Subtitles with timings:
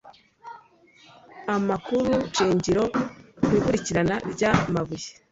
[1.55, 2.83] amakurushingiro
[3.43, 5.09] ku ikurikirana ry amabuye